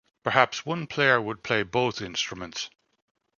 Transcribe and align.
Perhaps 0.23 0.65
one 0.65 0.87
player 0.87 1.21
would 1.21 1.43
play 1.43 1.61
both 1.61 2.01
instruments. 2.01 2.71